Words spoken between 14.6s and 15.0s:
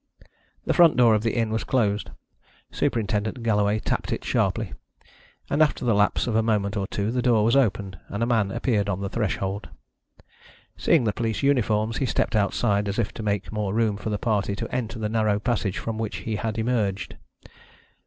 enter